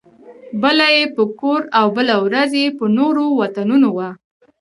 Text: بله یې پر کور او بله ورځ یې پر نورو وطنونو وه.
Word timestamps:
بله 0.61 0.87
یې 0.95 1.03
پر 1.15 1.25
کور 1.39 1.61
او 1.79 1.87
بله 1.97 2.15
ورځ 2.25 2.51
یې 2.61 2.65
پر 2.77 2.87
نورو 2.97 3.23
وطنونو 3.39 3.89
وه. 3.97 4.09